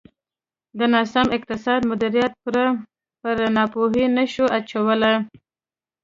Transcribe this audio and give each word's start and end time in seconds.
د 0.79 0.79
ناسم 0.93 1.27
اقتصادي 1.37 1.85
مدیریت 1.91 2.33
پړه 2.43 2.65
پر 3.21 3.35
ناپوهۍ 3.57 4.05
نه 4.17 4.23
شو 4.33 4.45
اچولای. 4.57 5.15